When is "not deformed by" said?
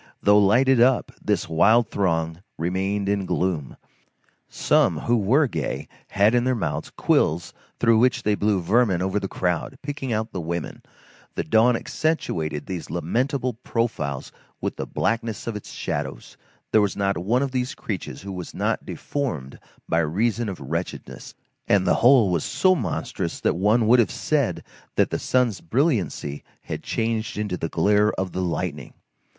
18.55-19.99